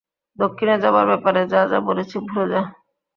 দক্ষিণে 0.37 0.75
যাবার 0.83 1.05
ব্যাপারে 1.11 1.41
যা 1.51 1.61
যা 1.71 1.79
বলেছি 1.87 2.15
ভুলে 2.21 2.47
যা! 2.53 2.61